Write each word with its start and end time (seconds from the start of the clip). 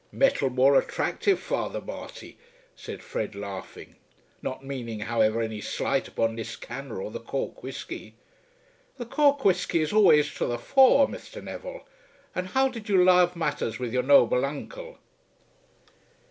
"Metal 0.11 0.49
more 0.49 0.79
attractive, 0.79 1.39
Father 1.39 1.79
Marty," 1.79 2.35
said 2.75 3.03
Fred 3.03 3.35
laughing; 3.35 3.97
"not 4.41 4.65
meaning 4.65 5.01
however 5.01 5.41
any 5.43 5.61
slight 5.61 6.07
upon 6.07 6.35
Liscannor 6.35 6.99
or 6.99 7.11
the 7.11 7.19
Cork 7.19 7.61
whisky." 7.61 8.15
"The 8.97 9.05
Cork 9.05 9.45
whisky 9.45 9.79
is 9.79 9.93
always 9.93 10.33
to 10.33 10.47
the 10.47 10.57
fore, 10.57 11.07
Mr. 11.07 11.43
Neville. 11.43 11.85
And 12.33 12.47
how 12.47 12.67
did 12.67 12.89
you 12.89 13.03
lave 13.03 13.35
matters 13.35 13.77
with 13.77 13.93
your 13.93 14.01
noble 14.01 14.43
uncle?" 14.43 14.97